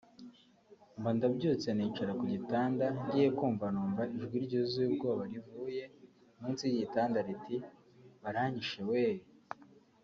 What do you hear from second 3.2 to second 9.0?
kumva numva ijwi ryuzuye ubwoba rivuye munsi y’igitanda riti “Baranyishe